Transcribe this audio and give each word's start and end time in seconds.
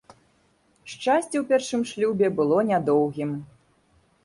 Шчасце 0.93 1.21
ў 1.25 1.43
першым 1.51 1.85
шлюбе 1.91 2.27
было 2.41 2.57
нядоўгім. 2.73 3.39